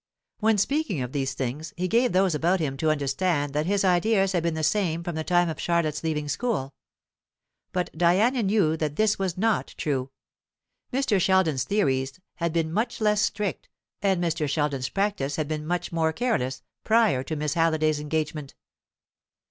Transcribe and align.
When 0.39 0.57
speaking 0.57 1.03
of 1.03 1.11
these 1.11 1.35
things 1.35 1.75
he 1.77 1.87
gave 1.87 2.11
those 2.11 2.33
about 2.33 2.59
him 2.59 2.75
to 2.77 2.89
understand 2.89 3.53
that 3.53 3.67
his 3.67 3.85
ideas 3.85 4.31
had 4.31 4.41
been 4.41 4.55
the 4.55 4.63
same 4.63 5.03
from 5.03 5.13
the 5.13 5.23
time 5.23 5.47
of 5.47 5.61
Charlotte's 5.61 6.03
leaving 6.03 6.27
school; 6.27 6.73
but 7.71 7.95
Diana 7.95 8.41
knew 8.41 8.75
that 8.77 8.95
this 8.95 9.19
was 9.19 9.37
not 9.37 9.75
true. 9.77 10.09
Mr. 10.91 11.21
Sheldon's 11.21 11.65
theories 11.65 12.19
had 12.37 12.51
been 12.51 12.73
much 12.73 12.99
less 12.99 13.21
strict, 13.21 13.69
and 14.01 14.23
Mr. 14.23 14.49
Sheldon's 14.49 14.89
practice 14.89 15.35
had 15.35 15.47
been 15.47 15.67
much 15.67 15.91
more 15.91 16.11
careless, 16.11 16.63
prior 16.83 17.21
to 17.21 17.35
Miss 17.35 17.53
Halliday's 17.53 17.99
engagement. 17.99 18.55